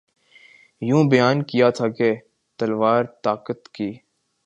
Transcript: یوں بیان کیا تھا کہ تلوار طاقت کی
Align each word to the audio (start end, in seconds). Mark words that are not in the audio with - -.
یوں 0.81 1.03
بیان 1.09 1.43
کیا 1.43 1.69
تھا 1.69 1.87
کہ 1.87 2.13
تلوار 2.59 3.03
طاقت 3.23 3.67
کی 3.69 3.91